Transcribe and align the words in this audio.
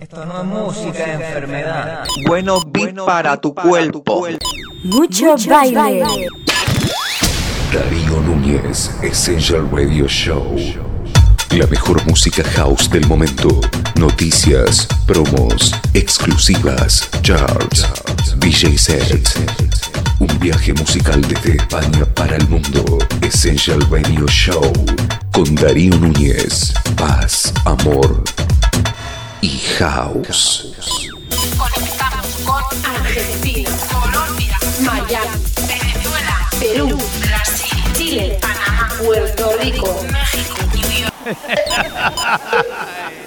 Esto 0.00 0.24
no 0.24 0.42
es 0.42 0.44
música, 0.44 1.04
es 1.04 1.20
enfermedad. 1.20 2.04
Bueno, 2.24 2.60
beat 2.64 2.94
para 3.04 3.36
tu 3.36 3.52
cuerpo. 3.52 4.28
Mucho 4.84 5.34
baile. 5.48 6.04
Darío 7.72 8.20
Núñez, 8.20 8.92
Essential 9.02 9.68
Radio 9.72 10.06
Show. 10.06 10.56
La 11.50 11.66
mejor 11.66 12.04
música 12.06 12.44
house 12.50 12.88
del 12.88 13.08
momento. 13.08 13.60
Noticias, 13.96 14.86
promos, 15.04 15.74
exclusivas, 15.94 17.08
charts, 17.22 17.88
DJ 18.36 18.78
sets. 18.78 19.34
Un 20.20 20.38
viaje 20.38 20.74
musical 20.74 21.20
desde 21.22 21.56
España 21.56 22.04
para 22.14 22.36
el 22.36 22.48
mundo. 22.48 22.98
Essential 23.20 23.80
Radio 23.90 24.28
Show. 24.28 24.72
Con 25.32 25.56
Darío 25.56 25.96
Núñez. 25.96 26.72
Paz, 26.96 27.52
amor 27.64 28.22
y 29.40 29.58
house. 29.78 30.74
Conectamos 31.56 32.26
con 32.44 32.62
Argentina, 32.84 33.70
Colombia, 33.92 34.58
Miami, 34.80 35.44
Venezuela, 35.66 36.48
Perú, 36.58 36.98
Brasil, 37.20 37.92
Chile, 37.94 38.38
Panamá, 38.40 38.88
Puerto 38.98 39.56
Rico, 39.60 40.06
México, 40.12 40.56
New 40.74 40.90
York. 41.00 41.14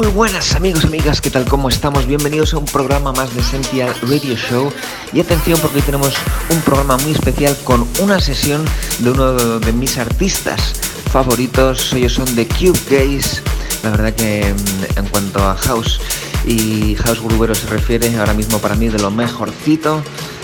Muy 0.00 0.08
buenas 0.08 0.54
amigos 0.54 0.86
amigas, 0.86 1.20
¿qué 1.20 1.28
tal? 1.28 1.44
¿Cómo 1.44 1.68
estamos? 1.68 2.06
Bienvenidos 2.06 2.54
a 2.54 2.56
un 2.56 2.64
programa 2.64 3.12
más 3.12 3.34
de 3.34 3.42
Essential 3.42 3.94
Radio 4.00 4.34
Show. 4.34 4.72
Y 5.12 5.20
atención 5.20 5.58
porque 5.60 5.76
hoy 5.76 5.82
tenemos 5.82 6.14
un 6.48 6.58
programa 6.62 6.96
muy 6.96 7.12
especial 7.12 7.54
con 7.64 7.86
una 8.00 8.18
sesión 8.18 8.64
de 9.00 9.10
uno 9.10 9.34
de 9.58 9.72
mis 9.74 9.98
artistas 9.98 10.72
favoritos. 11.12 11.92
Ellos 11.92 12.14
son 12.14 12.24
The 12.34 12.48
Cube 12.48 12.80
Gays. 12.88 13.42
La 13.82 13.90
verdad 13.90 14.14
que 14.14 14.54
mm, 14.54 14.98
en 15.00 15.06
cuanto 15.08 15.46
a 15.46 15.54
house 15.54 16.00
y 16.46 16.94
house 16.94 17.20
grubero 17.20 17.54
se 17.54 17.66
refiere, 17.66 18.18
ahora 18.18 18.32
mismo 18.32 18.58
para 18.58 18.76
mí 18.76 18.88
de 18.88 19.00
lo 19.00 19.10
mejorcito 19.10 20.02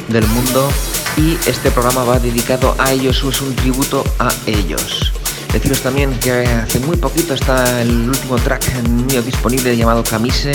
del 0.09 0.27
mundo. 0.27 0.69
Y 1.17 1.33
este 1.49 1.71
programa 1.71 2.05
va 2.05 2.19
dedicado 2.19 2.77
a 2.77 2.93
ellos, 2.93 3.25
es 3.27 3.41
un 3.41 3.57
tributo 3.57 4.05
a 4.19 4.29
ellos. 4.45 5.15
Deciros 5.53 5.81
también 5.81 6.19
que 6.21 6.47
hace 6.47 6.79
muy 6.81 6.97
poquito 6.97 7.35
está 7.35 7.81
el 7.81 8.09
último 8.09 8.37
track 8.37 8.83
mío 8.89 9.23
disponible 9.23 9.77
llamado 9.77 10.05
Camise, 10.05 10.53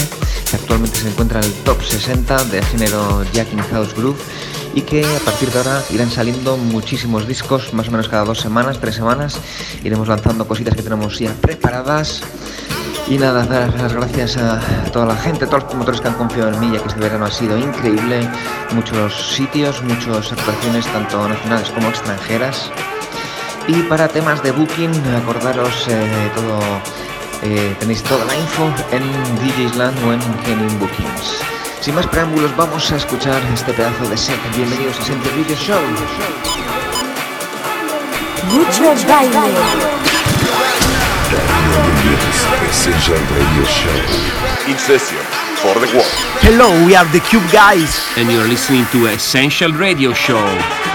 que 0.50 0.56
actualmente 0.56 1.00
se 1.00 1.10
encuentra 1.10 1.40
en 1.40 1.46
el 1.46 1.54
top 1.64 1.82
60 1.84 2.46
de 2.46 2.62
género 2.64 3.24
Jack 3.34 3.52
in 3.54 3.60
House 3.60 3.96
Groove 3.96 4.20
y 4.74 4.82
que 4.82 5.06
a 5.06 5.20
partir 5.20 5.52
de 5.52 5.58
ahora 5.58 5.82
irán 5.92 6.10
saliendo 6.10 6.58
muchísimos 6.58 7.28
discos, 7.28 7.74
más 7.74 7.88
o 7.88 7.92
menos 7.92 8.08
cada 8.08 8.24
dos 8.26 8.40
semanas, 8.40 8.80
tres 8.80 8.96
semanas. 8.96 9.38
Iremos 9.84 10.08
lanzando 10.08 10.48
cositas 10.48 10.76
que 10.76 10.84
tenemos 10.84 11.20
ya 11.20 11.34
preparadas. 11.34 12.22
Y 13.10 13.18
nada, 13.18 13.46
dar 13.46 13.74
las 13.82 13.94
gracias 13.94 14.38
a 14.38 14.62
toda 14.94 15.06
la 15.06 15.18
gente, 15.18 15.44
a 15.44 15.48
todos 15.48 15.64
los 15.64 15.72
promotores 15.72 16.00
que 16.00 16.08
han 16.08 16.14
confiado 16.14 16.54
en 16.54 16.60
mí, 16.60 16.72
ya 16.72 16.82
que 16.82 16.88
este 16.88 17.00
verano 17.00 17.26
ha 17.26 17.32
sido 17.32 17.58
increíble. 17.58 18.30
Muchos 18.74 19.36
sitios, 19.36 19.82
muchas 19.84 20.32
actuaciones, 20.32 20.86
tanto 20.86 21.28
nacionales 21.28 21.70
como 21.72 21.90
extranjeras. 21.90 22.72
Y 23.74 23.84
para 23.84 24.10
temas 24.10 24.44
de 24.44 24.52
booking, 24.52 24.92
acordaros 25.16 25.88
eh, 25.88 26.32
todo, 26.36 26.60
eh, 27.42 27.74
tenéis 27.80 28.04
toda 28.04 28.26
la 28.26 28.36
info 28.36 28.66
en 28.92 29.02
DJsland 29.40 29.98
o 30.04 30.12
en 30.12 30.20
Genuine 30.44 30.78
Bookings. 30.78 31.40
Sin 31.80 31.96
más 31.96 32.06
preámbulos, 32.08 32.54
vamos 32.58 32.92
a 32.92 32.98
escuchar 32.98 33.42
este 33.54 33.72
pedazo 33.72 34.10
de 34.10 34.18
set. 34.18 34.38
Bienvenidos 34.58 35.00
a 35.00 35.04
Center 35.04 35.32
Video 35.36 35.56
Show. 35.56 35.80
Mucho 38.52 38.84
baile. 39.08 39.40
Darío 41.32 41.78
Núñez, 41.88 42.70
Essential 42.70 43.20
Radio 43.30 43.66
Show. 43.68 44.42
in 44.68 44.78
session 44.78 45.18
for 45.56 45.76
the 45.80 45.88
world. 45.96 46.12
Hello, 46.42 46.70
we 46.86 46.94
are 46.94 47.08
the 47.14 47.22
Cube 47.22 47.50
Guys. 47.54 48.06
and 48.18 48.30
you're 48.30 48.50
listening 48.50 48.86
to 48.92 49.08
Essential 49.08 49.72
Radio 49.72 50.12
Show. 50.12 50.91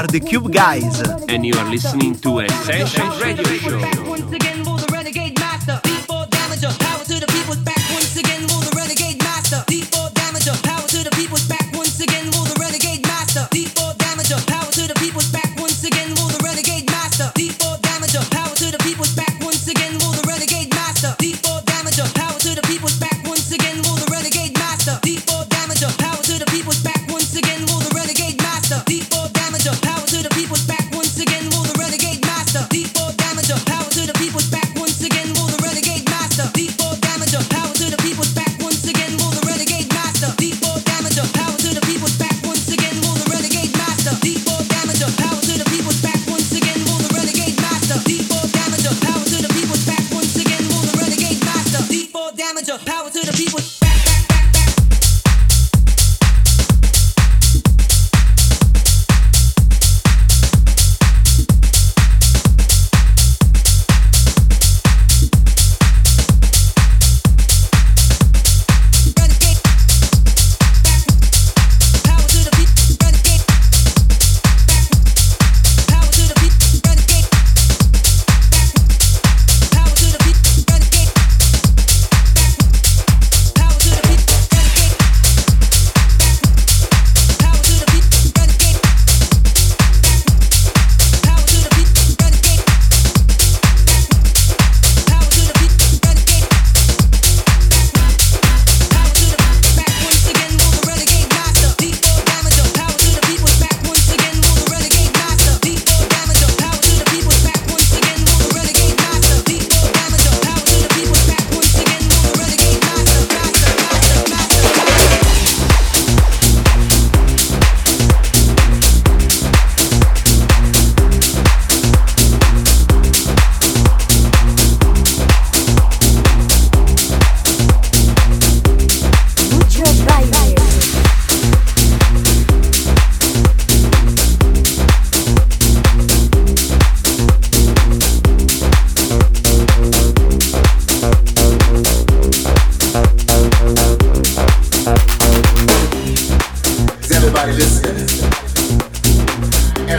are 0.00 0.06
the 0.06 0.20
Cube 0.20 0.50
Guys. 0.50 1.00
And 1.28 1.44
you 1.44 1.52
are 1.54 1.70
listening 1.70 2.14
to 2.20 2.38
Essential 2.40 3.06
Radio 3.20 3.44
Show. 3.44 3.99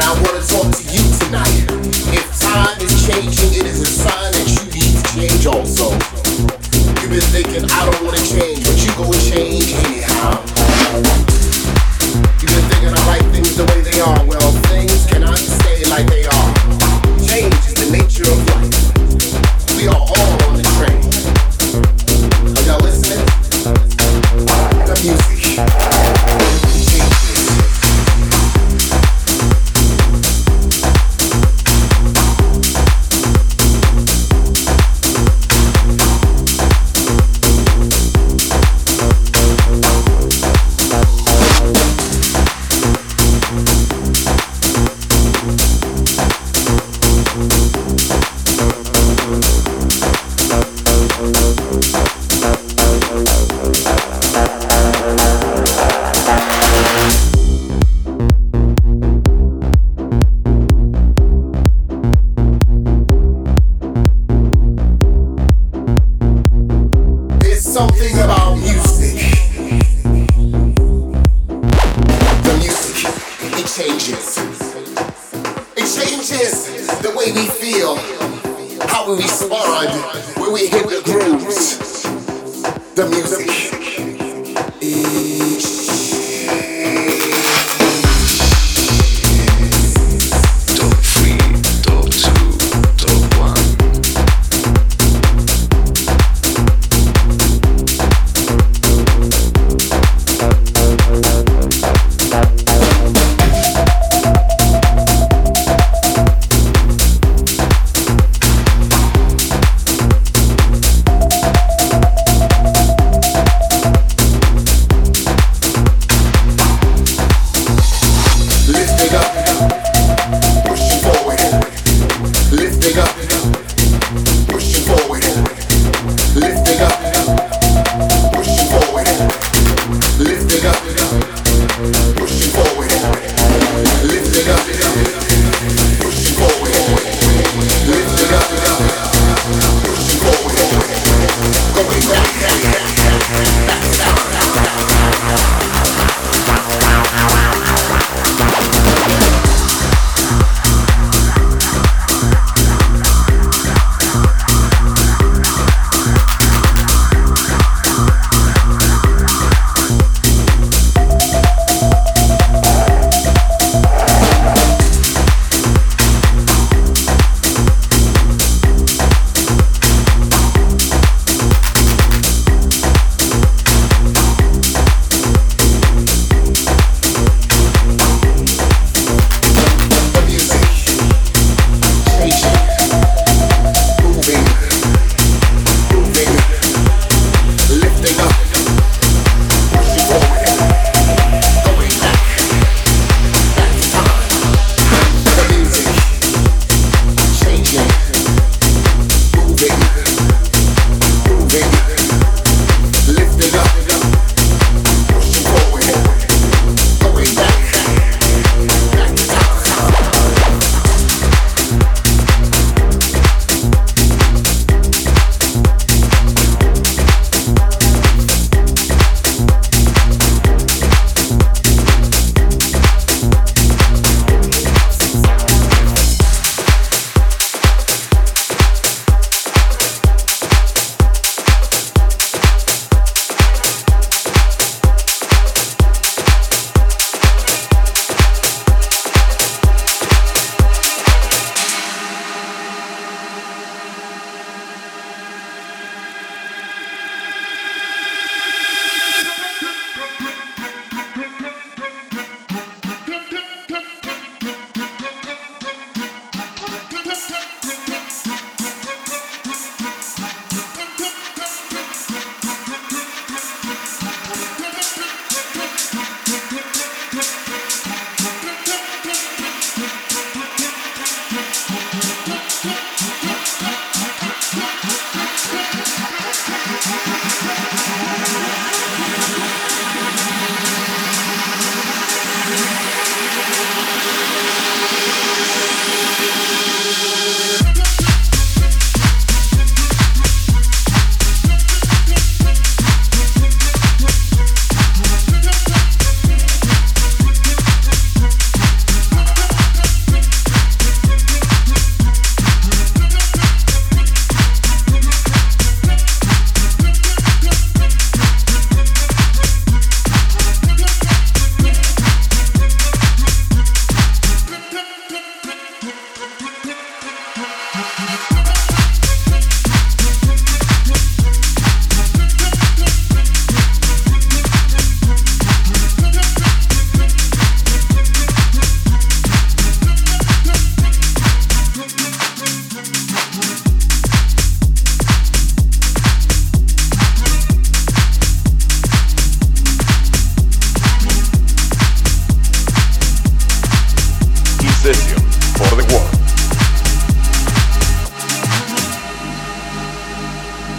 I 0.01 0.13
wanna 0.13 0.41
talk 0.41 0.71
to 0.73 0.83
you 0.89 1.03
tonight. 1.19 1.65
If 2.11 2.25
time 2.41 2.81
is 2.81 3.05
changing, 3.05 3.53
it 3.53 3.65
is 3.67 3.81
a 3.81 3.85
sign 3.85 4.31
that 4.33 4.47
you 4.49 4.61
need 4.73 4.97
to 4.97 5.03
change 5.13 5.45
also. 5.45 5.91
You've 7.01 7.11
been 7.11 7.21
thinking, 7.29 7.69
I 7.69 7.85
don't 7.85 8.03
wanna 8.05 8.17
change, 8.17 8.65
but 8.65 8.77
you 8.81 8.91
gonna 8.97 9.17
change 9.29 9.73
anyhow. 9.73 10.50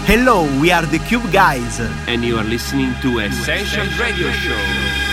Hello, 0.05 0.43
we 0.61 0.73
are 0.73 0.85
the 0.85 0.99
Cube 1.07 1.31
Guys. 1.31 1.79
And 2.09 2.25
you 2.25 2.37
are 2.37 2.43
listening 2.43 2.95
to 3.03 3.21
a 3.21 3.31
Session 3.31 3.87
Radio 4.01 4.33
Show. 4.33 5.12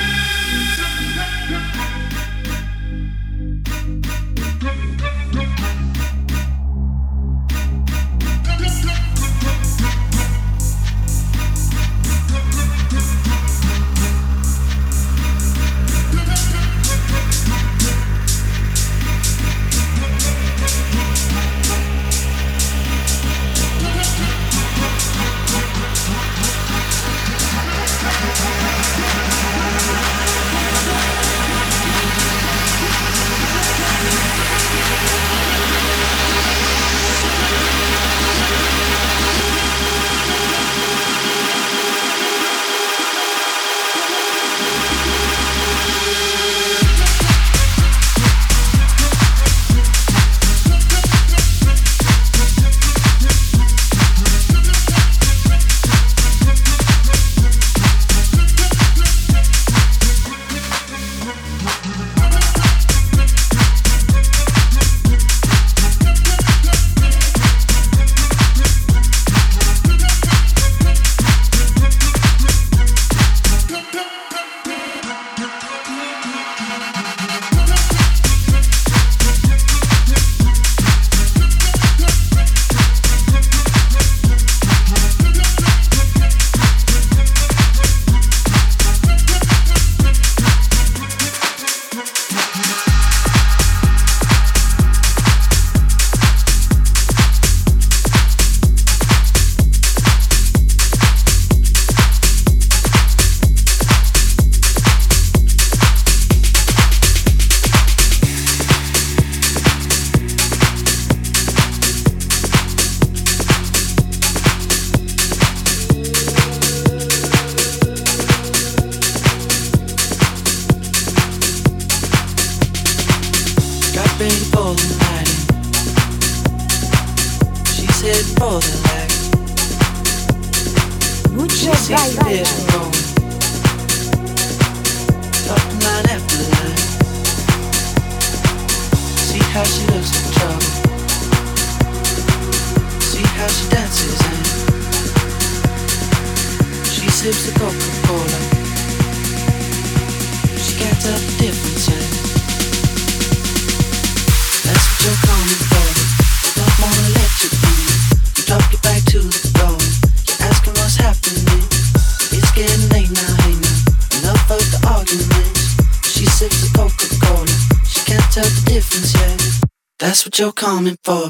You're 170.40 170.54
coming 170.54 170.98
for, 171.04 171.30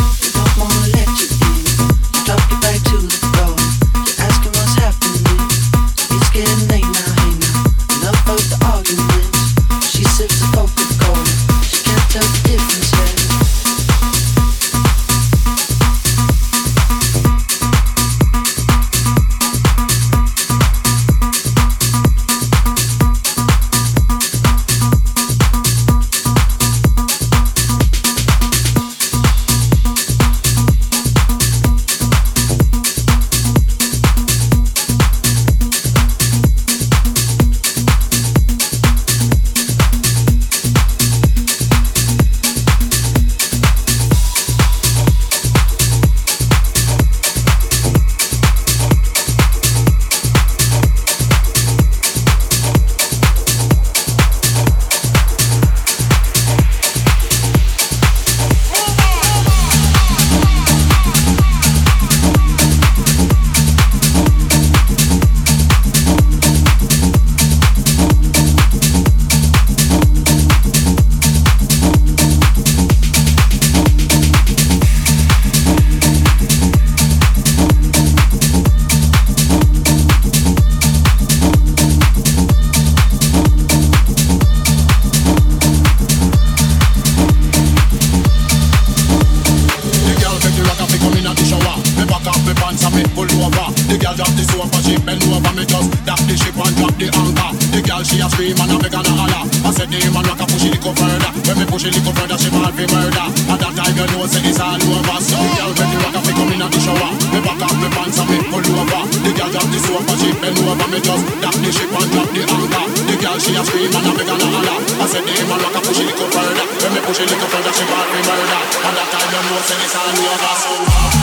The 93.91 93.99
girl 93.99 94.15
drop 94.15 94.31
the 94.39 94.43
sofa, 94.47 94.79
she 94.87 94.95
bend 95.03 95.19
over. 95.27 95.51
Me 95.51 95.67
just 95.67 95.91
tap 96.07 96.15
the 96.23 96.31
ship 96.31 96.55
and 96.55 96.75
drop 96.79 96.95
the 96.95 97.11
anchor. 97.11 97.51
The 97.75 97.83
girl 97.83 97.99
she 98.07 98.23
a 98.23 98.27
scream 98.31 98.55
and 98.55 98.71
a 98.71 98.79
beg 98.79 98.95
and 98.95 99.03
a 99.03 99.11
holler. 99.19 99.43
I 99.67 99.69
said 99.75 99.91
the 99.91 99.99
man 100.15 100.23
rock 100.31 100.39
a 100.39 100.45
push 100.47 100.63
it 100.63 100.79
little 100.79 100.95
further. 100.95 101.31
When 101.43 101.55
me 101.59 101.65
push 101.67 101.83
it 101.83 101.91
little 101.99 102.15
further, 102.15 102.39
she 102.39 102.47
fall 102.55 102.71
for 102.71 102.87
murder. 102.87 103.27
At 103.51 103.59
that 103.59 103.73
time 103.75 103.91
you 103.91 104.07
know 104.15 104.23
say 104.31 104.47
it's 104.47 104.63
all 104.63 104.79
over. 104.79 105.19
So 105.19 105.35
the 105.35 105.51
girl 105.59 105.71
make 105.75 105.91
the 105.91 105.97
rock 106.07 106.15
up, 106.15 106.23
me 106.23 106.31
come 106.39 106.51
in 106.55 106.63
at 106.63 106.71
the 106.71 106.79
shower. 106.79 107.11
Me 107.35 107.39
back 107.43 107.59
up 107.67 107.75
me 107.75 107.87
pants 107.91 108.15
and 108.15 108.27
me 108.31 108.37
pull 108.47 108.63
over. 108.63 109.01
The 109.11 109.31
girl 109.35 109.51
drop 109.51 109.67
the 109.67 109.79
sofa, 109.83 110.13
she 110.23 110.29
bend 110.39 110.59
over. 110.63 110.87
Me 110.87 110.99
just 111.03 111.23
tap 111.43 111.55
the 111.59 111.69
ship 111.75 111.91
and 111.91 112.09
drop 112.15 112.29
the 112.31 112.41
anchor. 112.47 112.85
The 113.11 113.15
girl 113.19 113.37
she 113.43 113.51
a 113.59 113.61
scream 113.67 113.91
and 113.91 114.07
a 114.07 114.11
beg 114.15 114.31
and 114.31 114.39
a 114.39 114.47
holler. 114.55 114.77
I 115.03 115.05
said 115.11 115.23
the 115.27 115.35
man 115.51 115.59
rock 115.67 115.75
a 115.75 115.79
push 115.83 115.99
it 115.99 116.07
little 116.07 116.31
further. 116.31 116.63
When 116.79 116.91
me 116.95 117.01
push 117.03 117.19
it 117.19 117.27
little 117.27 117.43
further, 117.43 117.73
she 117.75 117.83
fall 117.91 118.07
for 118.07 118.23
murder. 118.23 118.61
At 118.87 118.93
that 118.95 119.07
time 119.11 119.29
you 119.35 119.41
know 119.51 119.59
say 119.67 119.83
it's 119.83 119.95
all 119.99 120.15
over. 120.15 120.53
So 120.63 120.71
uh, 120.79 121.20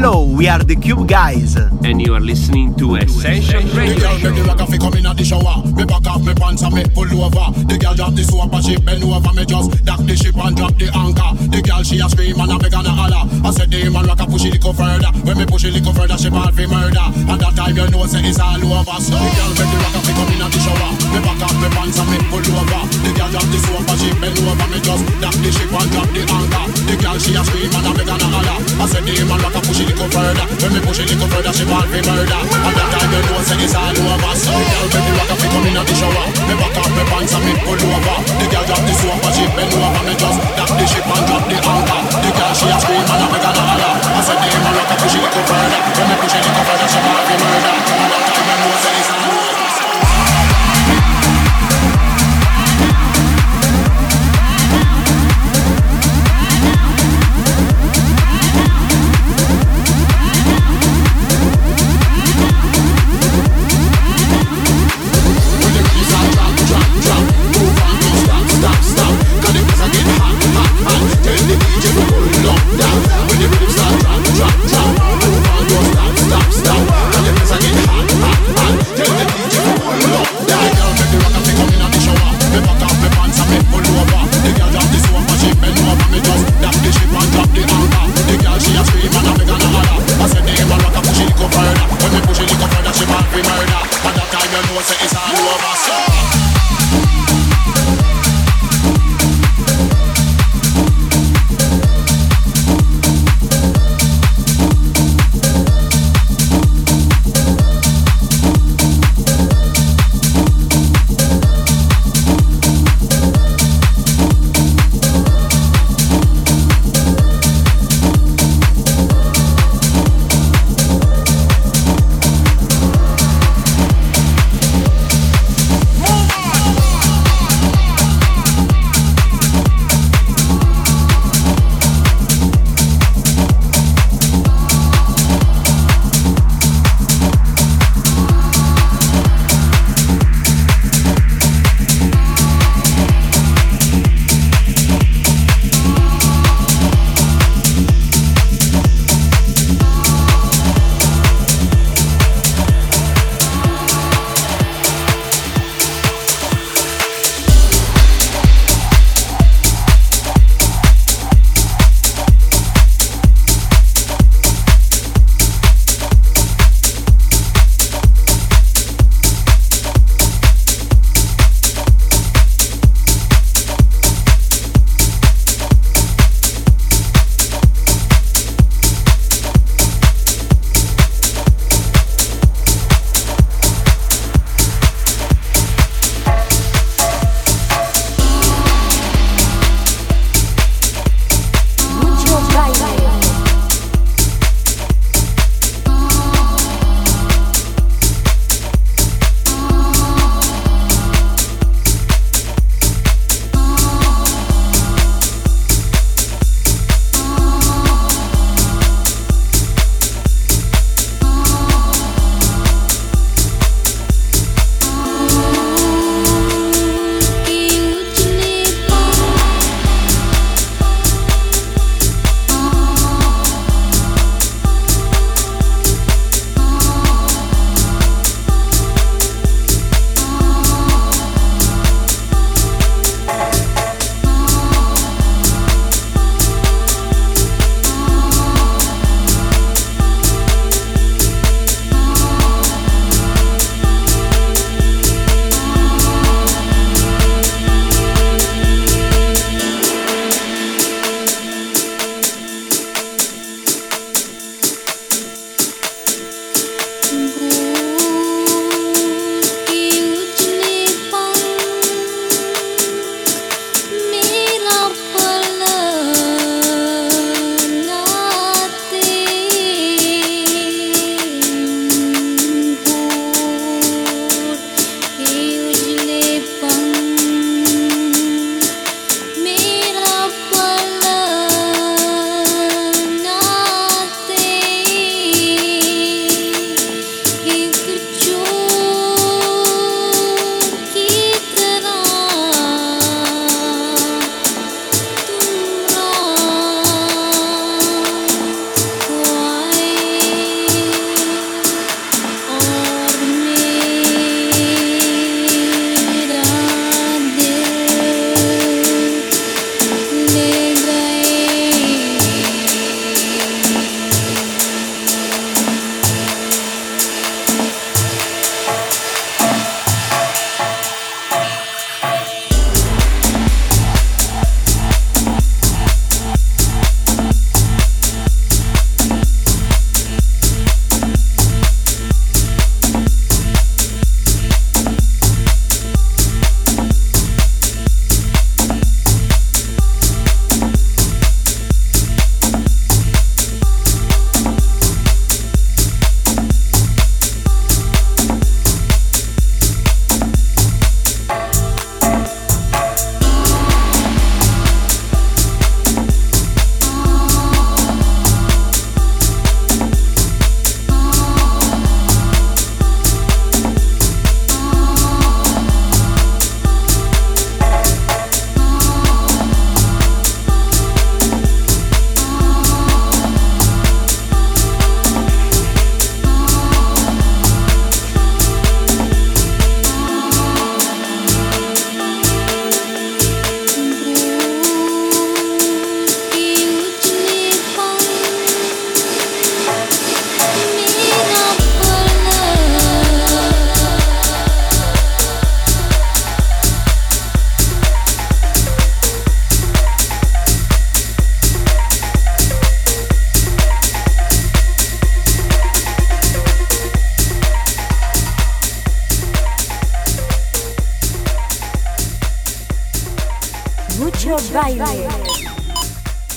Hello, 0.00 0.24
we 0.24 0.48
are 0.48 0.64
the 0.64 0.76
Cube 0.76 1.04
Guys. 1.06 1.60
And 1.84 2.00
you 2.00 2.16
are 2.16 2.24
listening 2.24 2.72
to 2.80 2.96
Essential 2.96 3.60
The 3.60 3.76
Radio 3.76 4.00
girl 4.00 4.16
make 4.16 4.32
the 4.32 4.48
rock 4.48 4.60
off, 4.64 4.72
come 4.80 4.96
in 4.96 5.04
at 5.04 5.12
the 5.12 5.28
shower. 5.28 5.60
Me 5.76 5.84
back 5.84 6.08
off 6.08 6.24
me 6.24 6.32
pants 6.32 6.64
and 6.64 6.72
me 6.72 6.88
pull 6.88 7.04
over. 7.20 7.52
The 7.68 7.76
girl 7.76 7.92
drop 7.92 8.16
the 8.16 8.24
sofa, 8.24 8.64
she 8.64 8.80
bend 8.80 9.04
over. 9.04 9.20
Me 9.36 9.44
just 9.44 9.76
dock 9.84 10.00
the 10.08 10.16
ship 10.16 10.40
and 10.40 10.56
drop 10.56 10.72
the 10.80 10.88
anchor. 10.96 11.36
The 11.52 11.60
girl 11.60 11.84
she 11.84 12.00
a 12.00 12.08
scream 12.08 12.40
and 12.40 12.48
a 12.48 12.56
beg 12.56 12.72
and 12.72 12.88
a 12.88 12.92
holler. 12.96 13.28
I 13.44 13.52
said 13.52 13.68
the 13.68 13.92
man 13.92 14.08
rock 14.08 14.24
a 14.24 14.24
push 14.24 14.48
it 14.48 14.56
little 14.56 14.72
further. 14.72 15.12
When 15.20 15.36
me 15.36 15.44
push 15.44 15.68
it 15.68 15.76
little 15.76 15.92
further, 15.92 16.16
she 16.16 16.32
fall 16.32 16.48
for 16.48 16.64
murder. 16.64 17.06
At 17.28 17.36
that 17.44 17.52
time 17.52 17.76
you 17.76 17.84
know 17.92 18.08
say 18.08 18.24
it's 18.24 18.40
all 18.40 18.56
over. 18.56 18.96
So 19.04 19.20
the 19.20 19.30
girl 19.36 19.52
make 19.52 19.68
the 19.68 19.78
rock 19.84 19.96
off, 20.00 20.08
come 20.16 20.32
in 20.32 20.40
at 20.40 20.48
the 20.48 20.60
shower. 20.64 20.90
Me 21.12 21.20
back 21.20 21.44
off 21.44 21.56
me 21.60 21.68
pants 21.76 22.00
and 22.00 22.08
me 22.08 22.18
pull 22.32 22.40
over. 22.40 22.82
The 23.04 23.10
girl 23.20 23.28
drop 23.36 23.44
the 23.52 23.58
sofa, 23.68 23.94
she 24.00 24.08
bend 24.16 24.40
over. 24.48 24.64
Me 24.64 24.80
just 24.80 25.04
dock 25.20 25.36
the 25.44 25.50
ship 25.52 25.68
and 25.68 25.88
drop 25.92 26.08
the 26.08 26.24
anchor. 26.24 26.64
The 26.88 26.94
girl 26.96 27.16
she 27.20 27.36
a 27.36 27.44
scream 27.44 27.68
and 27.68 27.84
a 27.84 27.90
beg 27.92 28.08
and 28.08 28.24
a 28.24 28.28
holler. 28.32 28.56
I 28.80 28.88
said 28.88 29.04
the 29.04 29.12
man 29.28 29.44
rock 29.44 29.60
a 29.60 29.60
push 29.60 29.84
it 29.84 29.89
little 29.90 30.08
further. 30.14 30.46
When 30.62 30.70
me 30.74 30.80
push 30.86 31.02
it 31.02 31.10
little 31.10 31.28
further, 31.28 31.52
she 31.52 31.64
fall 31.66 31.82
for 31.82 32.02
murder. 32.06 32.40
At 32.40 32.74
that 32.78 32.88
time 32.94 33.10
you 33.10 33.22
know 33.26 33.42
say 33.42 33.58
it's 33.58 33.74
all 33.74 33.90
over. 33.90 34.32
So 34.38 34.54
the 34.54 34.66
girl 34.70 34.86
the 34.94 35.12
rock 35.18 35.30
off, 35.34 35.42
come 35.42 35.66
in 35.66 35.74
the 35.74 35.94
shower. 35.98 36.26
Me 36.46 36.54
back 36.54 36.78
off 36.78 36.90
me 36.94 37.04
pants 37.10 37.34
and 37.34 37.44
me 37.44 37.52
pull 37.60 37.80
over. 37.80 38.16
The 38.38 38.46
girl 38.46 38.64
drop 38.70 38.82
the 38.86 38.94
sofa, 38.94 39.30
she 39.34 39.44
bend 39.58 39.74
over. 39.74 40.02
Me 40.06 40.14
just 40.14 40.38
dock 40.54 40.70
the 40.78 40.86
ship 40.86 41.06
and 41.06 41.24
drop 41.26 41.44
the 41.50 41.58
anchor. 41.58 42.00
The 42.22 42.30
girl 42.30 42.52
she 42.54 42.66
a 42.70 42.76
scream 42.78 43.04
and 43.04 43.22
a 43.22 43.26
beg 43.34 43.46
and 43.50 43.58
a 43.58 43.62
holler. 43.66 43.94
I 43.98 44.20
said 44.22 44.38
the 44.38 44.50
man 44.62 44.72
rock 44.78 44.90
a 44.90 44.94
push 45.00 45.16
it 45.16 45.22
little 45.26 45.44
further. 45.48 45.80
When 45.98 46.06
me 46.06 46.14
push 46.22 46.34
it 46.38 46.42
little 46.46 46.64
further, 46.64 46.88
she 46.88 47.00
fall 47.02 47.22
for 47.26 47.38
murder. 47.40 47.80
mucho 48.70 49.29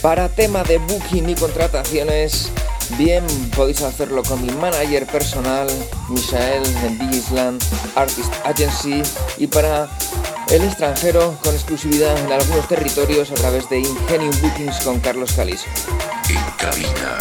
Para 0.04 0.28
tema 0.28 0.64
de 0.64 0.80
booking 0.80 1.30
y 1.30 1.36
contrataciones, 1.36 2.52
bien 2.98 3.24
podéis 3.56 3.82
hacerlo 3.84 4.22
con 4.22 4.46
mi 4.46 4.52
manager 4.52 5.08
personal, 5.08 5.66
Michael 6.10 6.62
en 6.86 7.00
Digisland 7.00 7.64
Artist 7.96 8.34
Agency, 8.44 9.02
y 9.38 9.48
para 9.48 9.88
el 10.50 10.62
extranjero 10.64 11.38
con 11.42 11.56
exclusividad 11.56 12.18
en 12.20 12.34
algunos 12.34 12.68
territorios 12.68 13.32
a 13.32 13.36
través 13.36 13.70
de 13.70 13.80
Ingenium 13.80 14.36
Bookings 14.42 14.82
con 14.82 15.00
Carlos 15.00 15.32
Caliso. 15.38 15.68
En 16.28 16.44
cabina. 16.58 17.18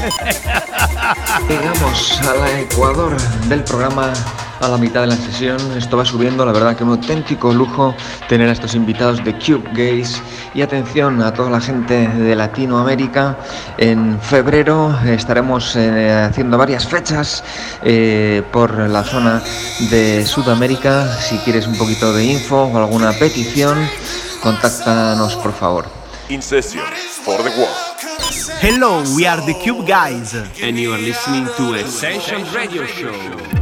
Llegamos 1.48 2.20
al 2.22 2.62
Ecuador 2.62 3.16
del 3.48 3.62
programa 3.62 4.12
a 4.60 4.68
la 4.68 4.76
mitad 4.76 5.02
de 5.02 5.06
la 5.08 5.16
sesión. 5.16 5.58
Esto 5.76 5.96
va 5.96 6.04
subiendo, 6.04 6.44
la 6.44 6.52
verdad 6.52 6.76
que 6.76 6.84
un 6.84 6.90
auténtico 6.90 7.52
lujo 7.52 7.94
tener 8.28 8.48
a 8.48 8.52
estos 8.52 8.74
invitados 8.74 9.22
de 9.24 9.32
Cube 9.34 9.68
Gaze. 9.72 10.20
Y 10.52 10.62
atención 10.62 11.22
a 11.22 11.32
toda 11.32 11.50
la 11.50 11.60
gente 11.60 12.08
de 12.08 12.34
Latinoamérica. 12.34 13.36
En 13.78 14.20
febrero 14.20 14.98
estaremos 15.06 15.76
eh, 15.76 16.26
haciendo 16.28 16.58
varias 16.58 16.86
fechas 16.86 17.44
eh, 17.84 18.42
por 18.50 18.76
la 18.76 19.04
zona 19.04 19.42
de 19.90 20.26
Sudamérica. 20.26 21.06
Si 21.18 21.38
quieres 21.38 21.66
un 21.66 21.76
poquito 21.76 22.12
de 22.12 22.24
info 22.24 22.64
o 22.64 22.78
alguna 22.78 23.12
petición, 23.12 23.78
contáctanos 24.42 25.36
por 25.36 25.52
favor. 25.52 25.86
In 26.28 26.42
session 26.42 26.82
for 27.24 27.42
the 27.42 27.50
world. 27.50 27.90
Hello, 28.60 29.02
we 29.16 29.26
are 29.26 29.40
the 29.46 29.54
Cube 29.54 29.86
Guys. 29.86 30.34
And 30.62 30.78
you 30.78 30.92
are 30.92 31.00
listening 31.00 31.46
to 31.56 31.74
Essential 31.74 32.44
Radio 32.54 32.86
Show. 32.86 33.59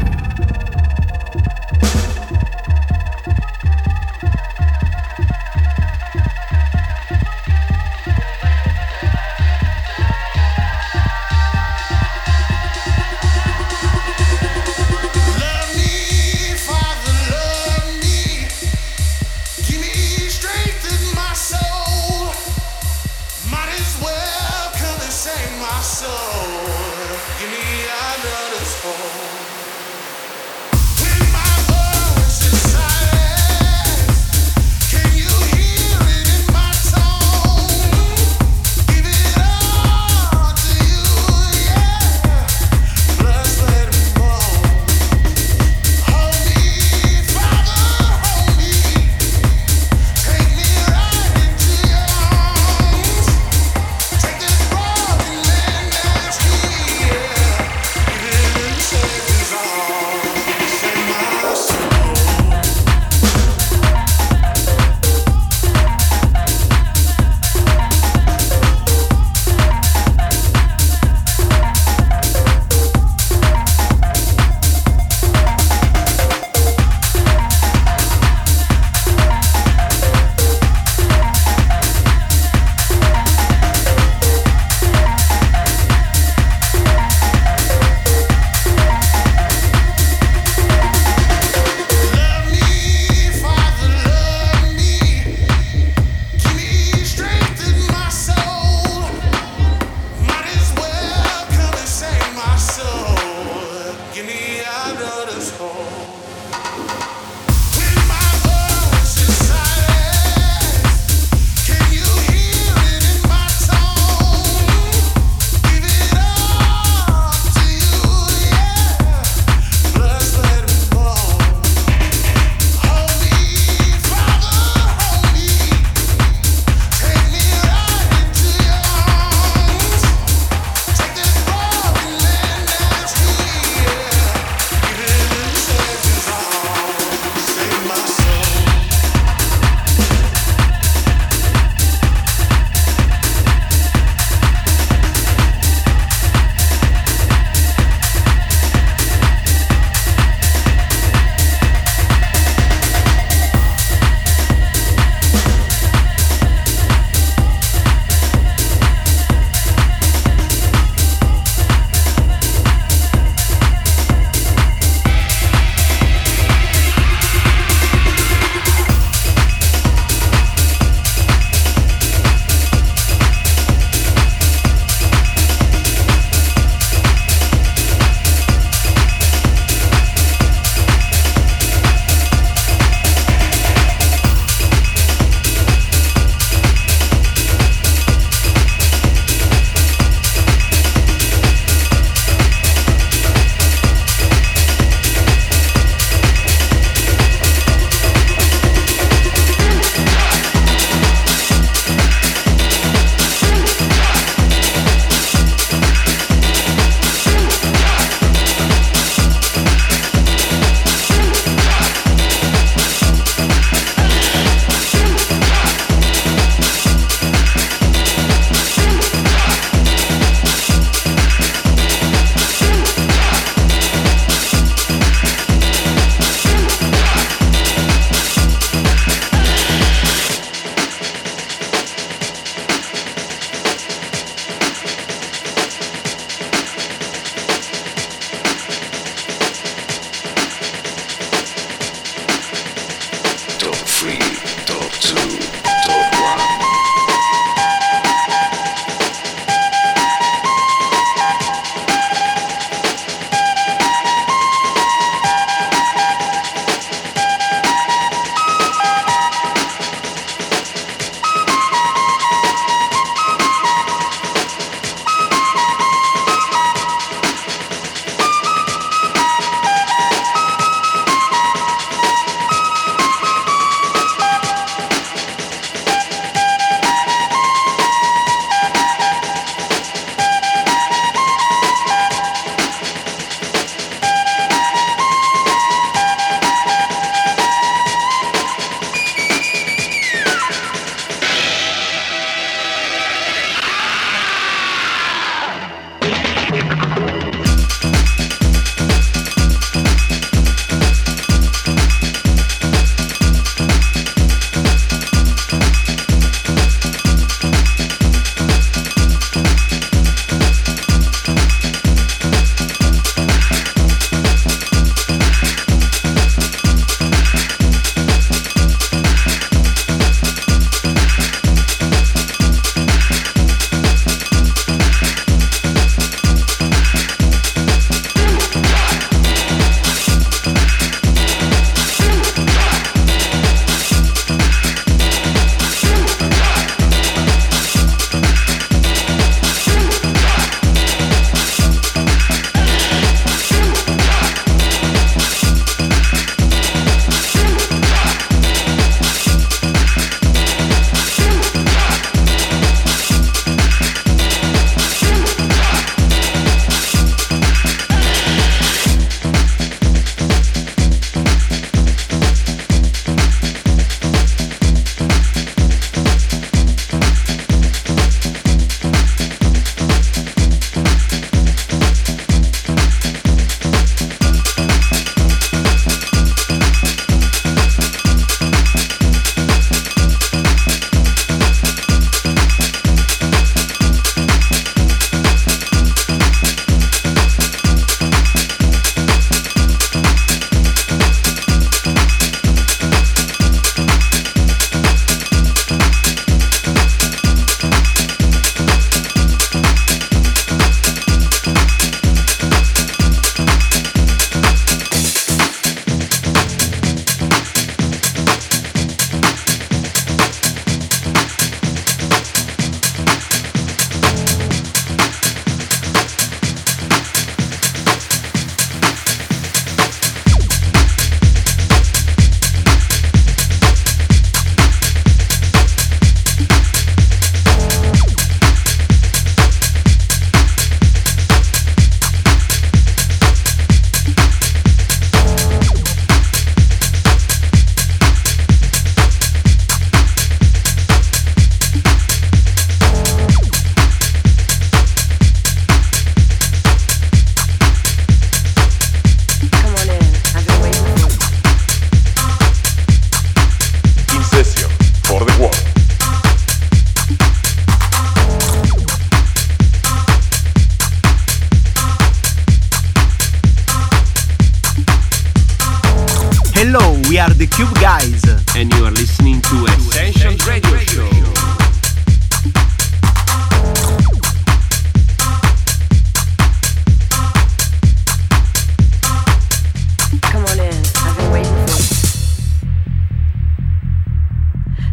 And 468.58 468.74
you 468.74 468.84
are 468.84 468.90
listening 468.90 469.40
to 469.40 469.66
Essential 469.66 470.32
Radio 470.50 470.78
Show. 470.78 471.08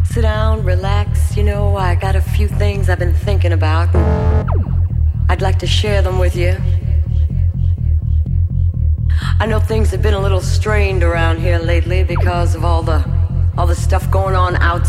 Sit 0.04 0.22
down, 0.22 0.62
relax. 0.62 1.36
You 1.36 1.42
know, 1.42 1.76
I 1.76 1.96
got 1.96 2.14
a 2.14 2.20
few 2.20 2.46
things 2.46 2.88
I've 2.88 3.00
been 3.00 3.12
thinking 3.12 3.52
about. 3.52 3.92
I'd 5.28 5.42
like 5.42 5.58
to 5.58 5.66
share 5.66 6.02
them 6.02 6.20
with 6.20 6.36
you. 6.36 6.56
I 9.40 9.46
know 9.46 9.58
things 9.58 9.90
have 9.90 10.02
been 10.02 10.14
a 10.14 10.20
little 10.20 10.40
strained 10.40 11.02
around 11.02 11.40
here 11.40 11.58
lately 11.58 12.04
because 12.04 12.54
of 12.54 12.64
all 12.64 12.82
the 12.82 13.05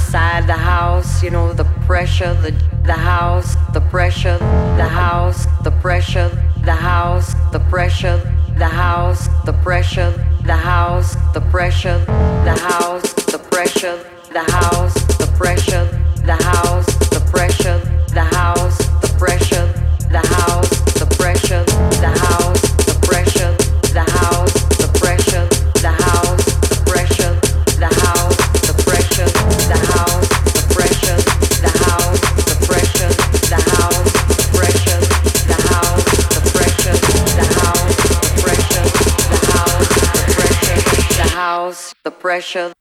inside 0.07 0.47
the 0.47 0.53
house, 0.53 1.21
you 1.21 1.29
know, 1.29 1.51
the 1.51 1.65
pressure, 1.85 2.33
the 2.35 2.51
the 2.85 2.93
house, 2.93 3.57
the 3.73 3.81
pressure, 3.81 4.37
the 4.77 4.87
house, 4.87 5.45
the 5.65 5.71
pressure, 5.81 6.29
the 6.63 6.71
house, 6.73 7.33
the 7.51 7.59
pressure, 7.69 8.17
the 8.57 8.69
house, 8.69 9.27
the 9.43 9.51
pressure, 9.51 10.11
the 10.45 10.55
house, 10.55 11.17
the 11.33 11.41
pressure, 11.51 11.99
the 12.45 12.55
house, 12.55 13.11
the 13.33 13.39
pressure, 13.51 13.99
the 14.31 14.43
house, 14.43 14.93
the 15.17 15.27
pressure, 15.37 15.85
the 16.23 16.35
house, 16.35 16.85
the 17.09 17.19
pressure. 17.29 17.86
Pressure. 42.27 42.76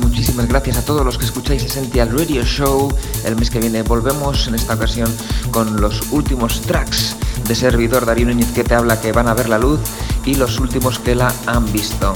Muchísimas 0.00 0.46
gracias 0.46 0.76
a 0.76 0.84
todos 0.84 1.06
los 1.06 1.16
que 1.16 1.24
escucháis 1.24 1.64
Essential 1.64 2.10
Radio 2.10 2.44
Show. 2.44 2.94
El 3.24 3.36
mes 3.36 3.48
que 3.48 3.58
viene 3.58 3.82
volvemos 3.82 4.46
en 4.46 4.54
esta 4.54 4.74
ocasión 4.74 5.10
con 5.50 5.80
los 5.80 6.12
últimos 6.12 6.60
tracks 6.60 7.16
de 7.46 7.54
servidor 7.54 8.04
Darío 8.04 8.26
Núñez 8.26 8.52
que 8.52 8.62
te 8.62 8.74
habla 8.74 9.00
que 9.00 9.10
van 9.12 9.26
a 9.26 9.32
ver 9.32 9.48
la 9.48 9.58
luz 9.58 9.80
y 10.26 10.34
los 10.34 10.58
últimos 10.58 10.98
que 10.98 11.14
la 11.14 11.32
han 11.46 11.72
visto. 11.72 12.12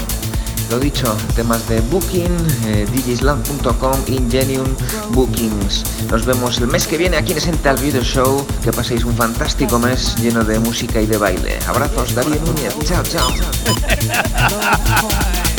Lo 0.70 0.78
dicho, 0.78 1.16
temas 1.34 1.66
de 1.70 1.80
Booking, 1.80 2.36
eh, 2.66 2.86
djslam.com, 2.92 3.98
Ingenium 4.08 4.68
Bookings. 5.12 5.84
Nos 6.10 6.26
vemos 6.26 6.58
el 6.58 6.66
mes 6.66 6.86
que 6.86 6.98
viene 6.98 7.16
aquí 7.16 7.32
en 7.32 7.38
Essential 7.38 7.78
Radio 7.78 8.02
Show. 8.02 8.46
Que 8.62 8.72
paséis 8.72 9.04
un 9.04 9.16
fantástico 9.16 9.78
mes 9.78 10.16
lleno 10.16 10.44
de 10.44 10.58
música 10.58 11.00
y 11.00 11.06
de 11.06 11.16
baile. 11.16 11.58
Abrazos, 11.66 12.14
Darío 12.14 12.36
Núñez. 12.44 12.76
Chao, 12.84 13.02
chao. 13.04 13.30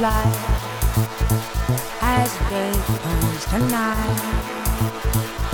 light 0.00 0.32
as 2.00 2.32
day 2.48 2.72
turns 3.04 3.44
to 3.52 3.58
night. 3.68 4.20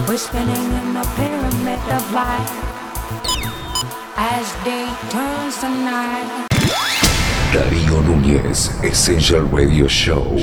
We're 0.07 0.17
spinning 0.17 0.67
in 0.81 0.97
a 0.97 1.05
pyramid 1.19 1.83
of 1.91 2.05
light 2.13 2.47
as 4.17 4.47
day 4.63 4.87
turns 5.11 5.59
to 5.63 5.69
night. 5.69 6.47
Darío 7.53 8.03
Núñez, 8.03 8.71
Essential 8.85 9.49
Radio 9.51 9.89
Show. 9.89 10.37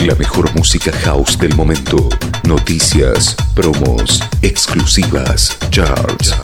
La 0.00 0.16
mejor 0.16 0.52
música 0.56 0.90
house 1.04 1.38
del 1.38 1.54
momento. 1.54 2.08
Noticias, 2.42 3.36
promos, 3.54 4.20
exclusivas, 4.42 5.56
charts, 5.70 6.34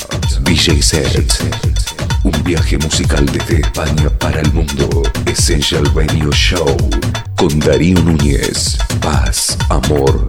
DJ 0.44 0.80
sets. 0.82 1.89
Un 2.32 2.44
viaje 2.44 2.78
musical 2.78 3.26
desde 3.26 3.60
España 3.60 4.08
para 4.18 4.40
el 4.40 4.52
mundo. 4.52 5.02
Essential 5.26 5.84
Radio 5.94 6.30
Show. 6.30 6.76
Con 7.36 7.58
Darío 7.58 7.98
Núñez. 8.00 8.78
Paz, 9.00 9.58
amor 9.68 10.28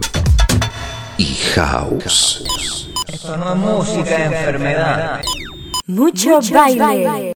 y 1.16 1.26
house. 1.54 2.88
Esto 3.06 3.36
no 3.36 3.52
es 3.52 3.56
música, 3.56 4.16
es 4.16 4.32
enfermedad. 4.32 5.20
Mucho 5.86 6.40
baile. 6.52 7.34